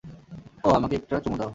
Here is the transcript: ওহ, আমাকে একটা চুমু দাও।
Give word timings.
ওহ, 0.63 0.73
আমাকে 0.75 0.95
একটা 0.95 1.15
চুমু 1.19 1.37
দাও। 1.37 1.49